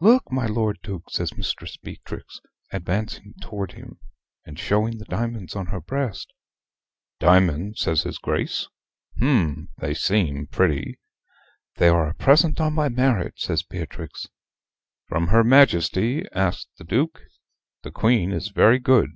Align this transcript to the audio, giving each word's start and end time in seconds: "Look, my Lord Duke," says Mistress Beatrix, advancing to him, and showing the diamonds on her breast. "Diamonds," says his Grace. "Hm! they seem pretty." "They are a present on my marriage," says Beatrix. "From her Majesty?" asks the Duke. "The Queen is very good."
"Look, 0.00 0.32
my 0.32 0.46
Lord 0.46 0.78
Duke," 0.82 1.10
says 1.10 1.36
Mistress 1.36 1.76
Beatrix, 1.76 2.40
advancing 2.72 3.34
to 3.42 3.62
him, 3.64 4.00
and 4.46 4.58
showing 4.58 4.96
the 4.96 5.04
diamonds 5.04 5.54
on 5.54 5.66
her 5.66 5.82
breast. 5.82 6.32
"Diamonds," 7.18 7.82
says 7.82 8.04
his 8.04 8.16
Grace. 8.16 8.68
"Hm! 9.18 9.68
they 9.76 9.92
seem 9.92 10.46
pretty." 10.46 10.98
"They 11.74 11.88
are 11.90 12.08
a 12.08 12.14
present 12.14 12.58
on 12.58 12.72
my 12.72 12.88
marriage," 12.88 13.38
says 13.42 13.62
Beatrix. 13.62 14.26
"From 15.08 15.26
her 15.26 15.44
Majesty?" 15.44 16.24
asks 16.32 16.68
the 16.78 16.84
Duke. 16.84 17.24
"The 17.82 17.90
Queen 17.90 18.32
is 18.32 18.48
very 18.48 18.78
good." 18.78 19.10